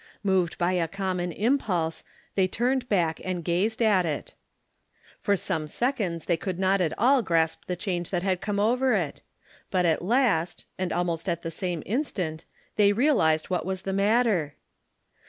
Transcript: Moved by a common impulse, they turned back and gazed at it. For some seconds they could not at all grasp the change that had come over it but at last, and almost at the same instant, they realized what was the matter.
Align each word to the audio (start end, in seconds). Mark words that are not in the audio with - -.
Moved 0.23 0.57
by 0.57 0.71
a 0.71 0.87
common 0.87 1.31
impulse, 1.31 2.03
they 2.33 2.47
turned 2.47 2.89
back 2.89 3.21
and 3.23 3.43
gazed 3.43 3.83
at 3.83 4.03
it. 4.03 4.33
For 5.19 5.35
some 5.35 5.67
seconds 5.67 6.25
they 6.25 6.37
could 6.37 6.57
not 6.57 6.81
at 6.81 6.97
all 6.97 7.21
grasp 7.21 7.65
the 7.67 7.75
change 7.75 8.09
that 8.09 8.23
had 8.23 8.41
come 8.41 8.59
over 8.59 8.93
it 8.95 9.21
but 9.69 9.85
at 9.85 10.01
last, 10.01 10.65
and 10.75 10.91
almost 10.91 11.29
at 11.29 11.43
the 11.43 11.51
same 11.51 11.83
instant, 11.85 12.45
they 12.77 12.93
realized 12.93 13.51
what 13.51 13.63
was 13.63 13.83
the 13.83 13.93
matter. 13.93 14.55